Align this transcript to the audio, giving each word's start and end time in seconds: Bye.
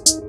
Bye. 0.00 0.21